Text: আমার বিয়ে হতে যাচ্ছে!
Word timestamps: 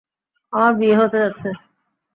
আমার 0.53 0.73
বিয়ে 0.79 0.95
হতে 0.99 1.17
যাচ্ছে! 1.23 1.49